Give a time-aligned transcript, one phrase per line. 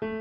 [0.00, 0.16] Ya,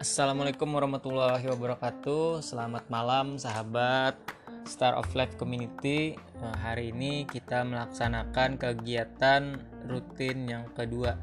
[0.00, 2.40] Assalamualaikum warahmatullahi wabarakatuh.
[2.40, 4.16] Selamat malam sahabat
[4.64, 6.16] Star of Life Community.
[6.40, 11.20] Nah, Hari ini kita melaksanakan kegiatan rutin yang kedua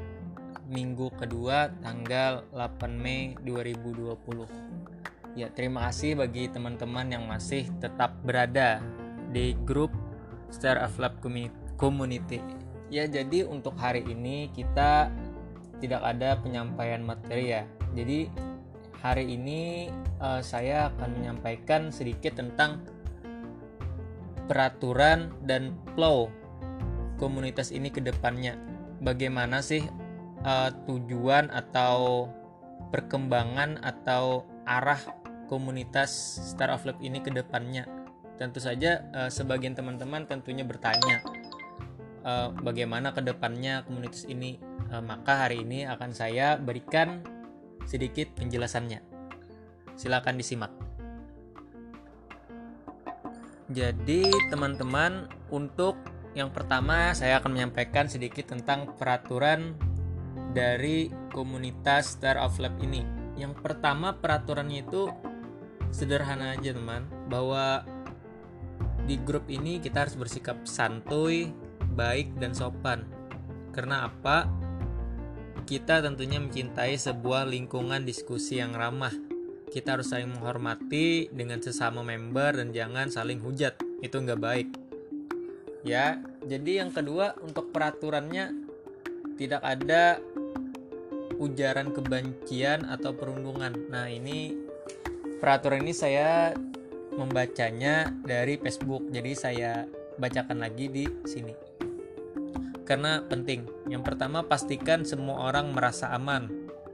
[0.70, 8.86] Minggu kedua tanggal 8 Mei 2020 Ya, terima kasih bagi teman-teman yang masih tetap berada
[9.34, 9.90] di grup
[10.54, 11.67] Star of Life Community
[12.88, 15.12] Ya, jadi untuk hari ini kita
[15.78, 17.68] tidak ada penyampaian materi ya
[17.98, 18.30] jadi
[19.00, 19.90] hari ini
[20.22, 22.86] uh, saya akan menyampaikan sedikit tentang
[24.46, 26.32] peraturan dan flow
[27.18, 28.54] komunitas ini ke depannya.
[29.02, 29.86] Bagaimana sih
[30.46, 32.30] uh, tujuan atau
[32.94, 35.00] perkembangan atau arah
[35.50, 36.12] komunitas
[36.54, 37.90] Star of Love ini ke depannya?
[38.38, 41.26] Tentu saja uh, sebagian teman-teman tentunya bertanya
[42.28, 44.60] uh, bagaimana ke depannya komunitas ini.
[44.92, 47.24] Uh, maka hari ini akan saya berikan
[47.88, 49.00] sedikit penjelasannya.
[49.96, 50.72] Silakan disimak.
[53.68, 56.00] Jadi, teman-teman, untuk
[56.32, 59.76] yang pertama saya akan menyampaikan sedikit tentang peraturan
[60.56, 63.04] dari komunitas Star of Lab ini.
[63.36, 65.12] Yang pertama peraturannya itu
[65.92, 67.84] sederhana aja, teman, bahwa
[69.04, 71.52] di grup ini kita harus bersikap santuy,
[71.98, 73.02] baik dan sopan.
[73.74, 74.46] Karena apa?
[75.68, 79.12] Kita tentunya mencintai sebuah lingkungan diskusi yang ramah.
[79.68, 83.76] Kita harus saling menghormati dengan sesama member dan jangan saling hujat.
[84.00, 84.70] Itu nggak baik.
[85.84, 88.56] Ya, jadi yang kedua untuk peraturannya
[89.36, 90.24] tidak ada
[91.36, 93.76] ujaran kebencian atau perundungan.
[93.92, 94.56] Nah, ini
[95.44, 96.56] peraturan ini saya
[97.14, 99.04] membacanya dari Facebook.
[99.12, 99.84] Jadi saya
[100.18, 101.67] bacakan lagi di sini
[102.88, 103.68] karena penting.
[103.92, 106.48] Yang pertama, pastikan semua orang merasa aman.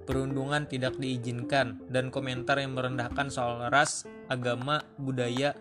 [0.03, 5.53] Perundungan tidak diizinkan dan komentar yang merendahkan soal ras, agama, budaya,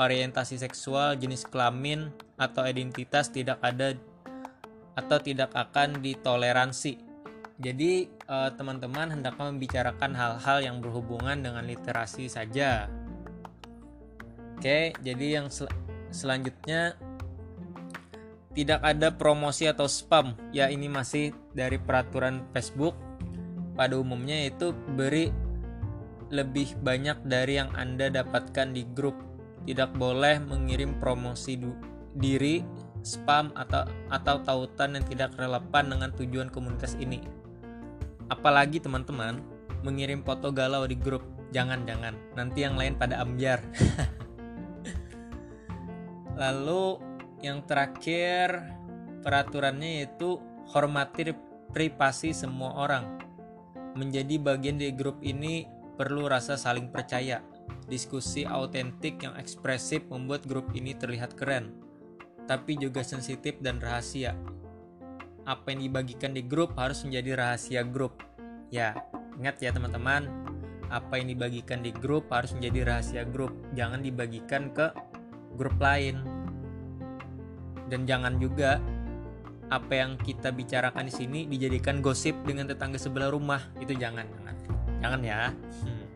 [0.00, 2.10] orientasi seksual, jenis kelamin,
[2.40, 3.94] atau identitas tidak ada
[4.96, 6.98] atau tidak akan ditoleransi.
[7.60, 12.88] Jadi, eh, teman-teman hendaknya membicarakan hal-hal yang berhubungan dengan literasi saja.
[14.56, 15.68] Oke, jadi yang sel
[16.08, 16.96] selanjutnya
[18.56, 20.32] tidak ada promosi atau spam.
[20.48, 22.96] Ya ini masih dari peraturan Facebook.
[23.76, 25.28] Pada umumnya itu beri
[26.32, 29.12] lebih banyak dari yang Anda dapatkan di grup.
[29.68, 31.60] Tidak boleh mengirim promosi
[32.16, 32.64] diri
[33.04, 37.20] spam atau atau tautan yang tidak relevan dengan tujuan komunitas ini.
[38.32, 39.44] Apalagi teman-teman
[39.84, 41.20] mengirim foto galau di grup.
[41.52, 43.60] Jangan jangan nanti yang lain pada ambiar.
[46.40, 47.05] Lalu
[47.46, 48.74] yang terakhir
[49.22, 50.42] peraturannya yaitu
[50.74, 51.30] hormati
[51.70, 53.22] privasi semua orang.
[53.94, 57.40] Menjadi bagian dari grup ini perlu rasa saling percaya.
[57.86, 61.74] Diskusi autentik yang ekspresif membuat grup ini terlihat keren,
[62.46, 64.34] tapi juga sensitif dan rahasia.
[65.46, 68.22] Apa yang dibagikan di grup harus menjadi rahasia grup.
[68.70, 68.94] Ya,
[69.38, 70.26] ingat ya teman-teman,
[70.90, 73.54] apa yang dibagikan di grup harus menjadi rahasia grup.
[73.74, 74.90] Jangan dibagikan ke
[75.54, 76.35] grup lain
[77.86, 78.82] dan jangan juga
[79.66, 84.54] apa yang kita bicarakan di sini dijadikan gosip dengan tetangga sebelah rumah itu jangan jangan
[85.02, 86.06] jangan ya hmm.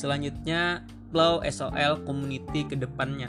[0.00, 0.80] Selanjutnya,
[1.12, 3.28] Flow SOL Community ke depannya.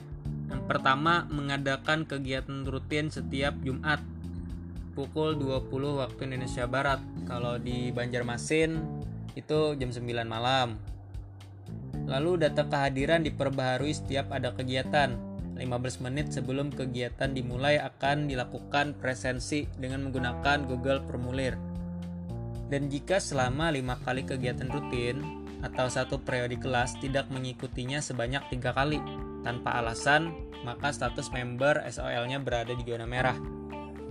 [0.67, 4.00] Pertama, mengadakan kegiatan rutin setiap Jumat
[4.94, 7.00] pukul 20 waktu Indonesia Barat.
[7.28, 8.79] Kalau di Banjarmasin
[9.35, 10.75] itu jam 9 malam.
[12.07, 15.16] Lalu data kehadiran diperbaharui setiap ada kegiatan.
[15.56, 21.53] 15 menit sebelum kegiatan dimulai akan dilakukan presensi dengan menggunakan Google Formulir.
[22.72, 25.22] Dan jika selama lima kali kegiatan rutin
[25.61, 28.97] atau satu periode kelas tidak mengikutinya sebanyak tiga kali
[29.41, 30.34] tanpa alasan,
[30.66, 33.38] maka status member SOL-nya berada di zona merah.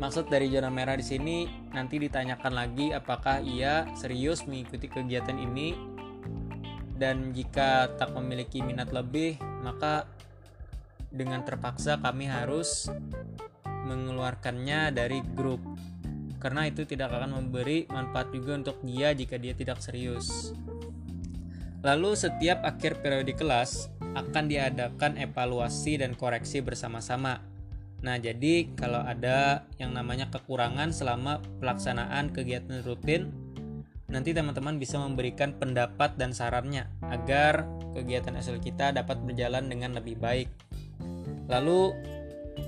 [0.01, 1.45] Maksud dari zona merah di sini
[1.77, 5.77] nanti ditanyakan lagi apakah ia serius mengikuti kegiatan ini
[6.97, 10.09] dan jika tak memiliki minat lebih, maka
[11.13, 12.89] dengan terpaksa kami harus
[13.65, 15.61] mengeluarkannya dari grup
[16.41, 20.57] karena itu tidak akan memberi manfaat juga untuk dia jika dia tidak serius.
[21.85, 27.43] Lalu setiap akhir periode kelas, akan diadakan evaluasi dan koreksi bersama-sama.
[28.01, 33.29] Nah, jadi kalau ada yang namanya kekurangan selama pelaksanaan kegiatan rutin,
[34.09, 40.17] nanti teman-teman bisa memberikan pendapat dan sarannya agar kegiatan SL kita dapat berjalan dengan lebih
[40.17, 40.49] baik.
[41.53, 41.93] Lalu,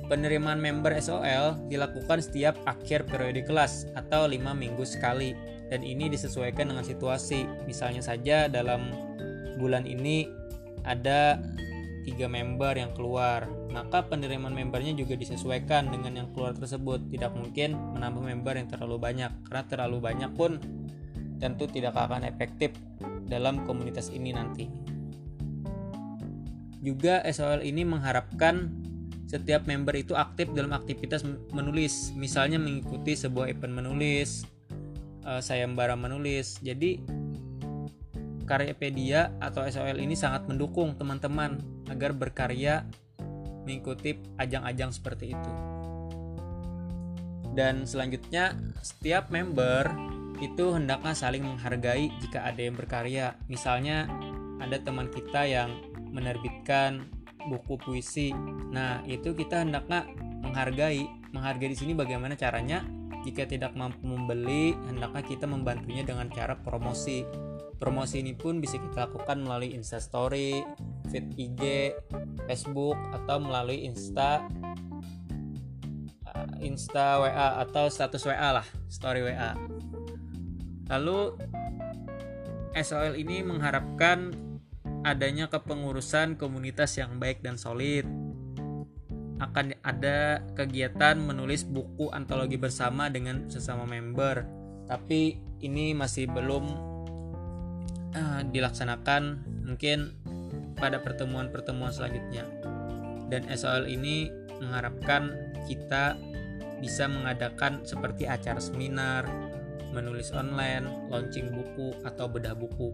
[0.06, 5.32] penerimaan member SOL dilakukan setiap akhir periode kelas atau lima minggu sekali
[5.72, 7.48] dan ini disesuaikan dengan situasi.
[7.64, 8.92] Misalnya saja dalam
[9.56, 10.41] bulan ini
[10.82, 11.38] ada
[12.02, 17.06] tiga member yang keluar, maka penerimaan membernya juga disesuaikan dengan yang keluar tersebut.
[17.08, 20.58] Tidak mungkin menambah member yang terlalu banyak, karena terlalu banyak pun
[21.38, 22.74] tentu tidak akan efektif
[23.26, 24.66] dalam komunitas ini nanti.
[26.82, 28.70] Juga SOL ini mengharapkan
[29.30, 31.22] setiap member itu aktif dalam aktivitas
[31.54, 34.44] menulis, misalnya mengikuti sebuah event menulis,
[35.24, 36.58] uh, sayembara menulis.
[36.60, 37.00] Jadi
[38.52, 42.84] Karyapedia atau SOL ini sangat mendukung teman-teman agar berkarya
[43.64, 45.52] mengikuti ajang-ajang seperti itu.
[47.56, 48.52] Dan selanjutnya,
[48.84, 49.88] setiap member
[50.44, 53.40] itu hendaknya saling menghargai jika ada yang berkarya.
[53.48, 54.04] Misalnya,
[54.60, 55.72] ada teman kita yang
[56.12, 57.08] menerbitkan
[57.48, 58.36] buku puisi.
[58.72, 60.04] Nah, itu kita hendaknya
[60.44, 61.08] menghargai.
[61.32, 62.84] Menghargai di sini bagaimana caranya?
[63.22, 67.22] Jika tidak mampu membeli, hendaknya kita membantunya dengan cara promosi.
[67.82, 70.62] Promosi ini pun bisa kita lakukan melalui Instastory,
[71.10, 71.90] feed IG,
[72.46, 74.46] Facebook, atau melalui Insta
[76.30, 79.58] eh, Insta WA atau status WA lah, story WA.
[80.94, 81.34] Lalu
[82.78, 84.30] SOL ini mengharapkan
[85.02, 88.06] adanya kepengurusan komunitas yang baik dan solid
[89.42, 94.46] akan ada kegiatan menulis buku antologi bersama dengan sesama member
[94.86, 96.91] tapi ini masih belum
[98.16, 100.12] uh, dilaksanakan mungkin
[100.76, 102.48] pada pertemuan-pertemuan selanjutnya
[103.32, 104.28] dan SOL ini
[104.60, 105.32] mengharapkan
[105.64, 106.20] kita
[106.82, 109.24] bisa mengadakan seperti acara seminar,
[109.94, 112.92] menulis online, launching buku atau bedah buku.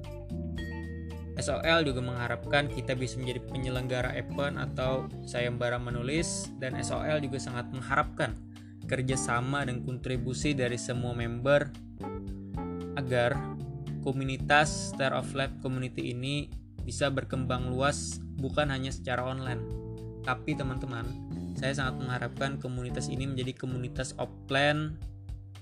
[1.39, 7.71] SOL juga mengharapkan kita bisa menjadi penyelenggara event atau sayembara menulis dan SOL juga sangat
[7.71, 8.35] mengharapkan
[8.91, 11.71] kerjasama dan kontribusi dari semua member
[12.99, 13.58] agar
[14.03, 16.49] komunitas Star of Life Community ini
[16.85, 19.61] bisa berkembang luas bukan hanya secara online
[20.23, 21.05] tapi teman-teman
[21.59, 24.95] saya sangat mengharapkan komunitas ini menjadi komunitas offline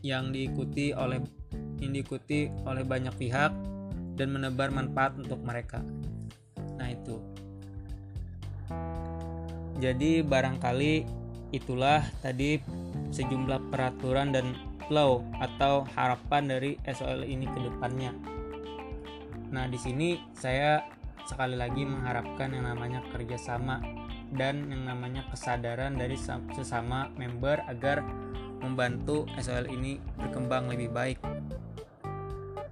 [0.04, 1.22] yang diikuti oleh
[1.80, 3.52] yang diikuti oleh banyak pihak
[4.16, 5.84] dan menebar manfaat untuk mereka.
[6.76, 7.20] Nah, itu.
[9.76, 11.04] Jadi barangkali
[11.52, 12.60] itulah tadi
[13.12, 14.56] sejumlah peraturan dan
[14.86, 18.14] flow atau harapan dari SOL ini ke depannya.
[19.50, 20.82] Nah, di sini saya
[21.26, 23.82] sekali lagi mengharapkan yang namanya kerjasama
[24.34, 26.18] dan yang namanya kesadaran dari
[26.54, 28.02] sesama member agar
[28.62, 31.18] membantu SOL ini berkembang lebih baik.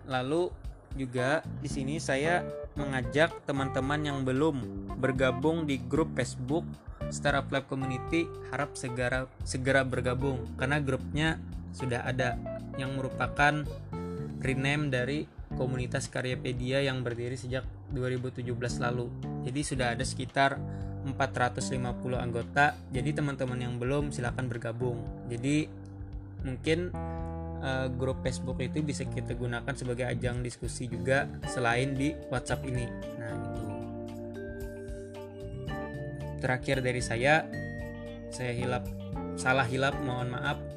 [0.06, 0.50] Lalu
[0.94, 6.66] juga di sini saya mengajak teman-teman yang belum bergabung di grup Facebook
[7.10, 11.38] Startup Lab Community harap segera segera bergabung karena grupnya
[11.74, 12.38] sudah ada
[12.78, 13.66] yang merupakan
[14.40, 15.18] rename dari
[15.54, 18.46] komunitas Karyapedia yang berdiri sejak 2017
[18.82, 19.10] lalu.
[19.46, 20.58] Jadi sudah ada sekitar
[21.04, 22.74] 450 anggota.
[22.90, 24.98] Jadi teman-teman yang belum silahkan bergabung.
[25.28, 25.68] Jadi
[26.44, 26.92] mungkin
[27.64, 32.86] uh, grup Facebook itu bisa kita gunakan sebagai ajang diskusi juga selain di WhatsApp ini.
[33.20, 33.64] Nah, itu.
[36.44, 37.48] Terakhir dari saya,
[38.28, 38.84] saya hilap
[39.34, 40.73] salah hilap mohon maaf.